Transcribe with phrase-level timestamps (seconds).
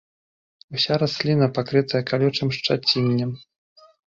[0.77, 3.31] Уся расліна пакрытая калючым шчаціннем.